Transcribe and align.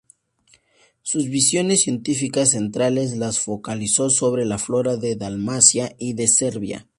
Sus 1.03 1.27
visiones 1.29 1.83
científicas 1.83 2.49
centrales 2.49 3.15
las 3.17 3.37
focalizó 3.39 4.09
sobre 4.09 4.45
la 4.45 4.57
flora 4.57 4.97
de 4.97 5.15
Dalmacia 5.15 5.95
y 5.99 6.13
de 6.13 6.27
Serbia. 6.27 6.87